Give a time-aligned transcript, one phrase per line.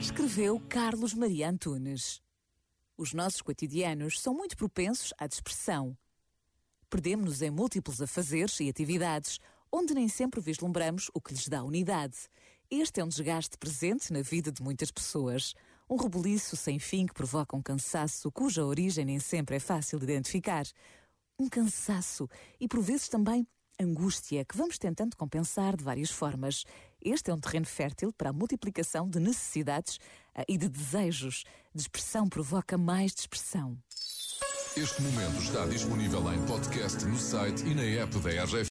[0.00, 2.20] Escreveu Carlos Maria Antunes.
[2.98, 5.96] Os nossos cotidianos são muito propensos à dispersão.
[6.90, 9.38] Perdemos-nos em múltiplos afazeres e atividades,
[9.72, 12.16] onde nem sempre vislumbramos o que lhes dá unidade.
[12.70, 15.54] Este é um desgaste presente na vida de muitas pessoas.
[15.88, 20.04] Um rebuliço sem fim que provoca um cansaço cuja origem nem sempre é fácil de
[20.04, 20.66] identificar.
[21.38, 22.28] Um cansaço
[22.60, 23.46] e, por vezes, também
[23.78, 26.64] angústia que vamos tentando compensar de várias formas.
[27.06, 29.94] Este é um terreno fértil para a multiplicação de necessidades
[30.36, 31.44] uh, e de desejos.
[31.72, 33.78] Dispersão provoca mais dispersão.
[34.76, 38.64] Este momento está disponível em podcast no site e na app da RGF.